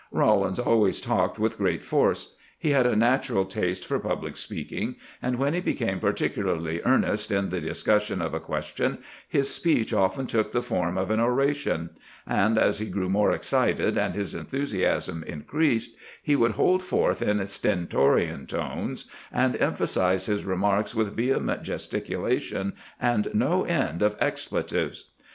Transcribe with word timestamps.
Rawlins 0.11 0.57
always 0.57 0.99
talked 0.99 1.37
with 1.37 1.59
great 1.59 1.83
force. 1.83 2.33
He 2.57 2.71
had 2.71 2.87
a 2.87 2.95
natural 2.95 3.45
taste 3.45 3.85
for 3.85 3.99
public 3.99 4.35
speaking, 4.35 4.95
and 5.21 5.35
when 5.37 5.53
he 5.53 5.59
became 5.59 5.99
particularly 5.99 6.81
earnest 6.83 7.31
in 7.31 7.49
the 7.49 7.61
discussion 7.61 8.19
of 8.19 8.33
a 8.33 8.39
question, 8.39 8.97
his 9.29 9.53
speech 9.53 9.93
often 9.93 10.25
took 10.25 10.53
the 10.53 10.63
form 10.63 10.97
of 10.97 11.11
an 11.11 11.19
oration; 11.19 11.91
and 12.25 12.57
as 12.57 12.79
he 12.79 12.87
grew 12.87 13.09
more 13.09 13.31
excited, 13.31 13.95
and 13.95 14.15
his 14.15 14.33
enthusiasm 14.33 15.23
in 15.27 15.41
creased, 15.43 15.91
he 16.23 16.35
would 16.35 16.53
hold 16.53 16.81
forth 16.81 17.21
in 17.21 17.37
stentorian 17.45 18.47
tones, 18.47 19.05
and 19.31 19.55
emphasize 19.57 20.25
his 20.25 20.43
remarks 20.43 20.95
with 20.95 21.15
vehement 21.15 21.61
gesticulation 21.61 22.73
and 22.99 23.27
no 23.35 23.65
end 23.65 24.01
of 24.01 24.15
expletives. 24.19 25.11